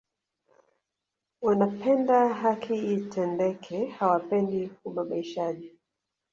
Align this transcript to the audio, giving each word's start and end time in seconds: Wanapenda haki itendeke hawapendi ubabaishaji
Wanapenda 1.41 2.33
haki 2.33 2.75
itendeke 2.93 3.85
hawapendi 3.87 4.61
ubabaishaji 4.85 5.75